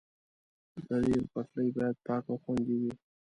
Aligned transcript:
د 0.87 0.89
ریل 1.03 1.23
پټلۍ 1.33 1.69
باید 1.77 1.95
پاکه 2.05 2.29
او 2.31 2.35
خوندي 2.43 2.75
وي. 2.81 2.93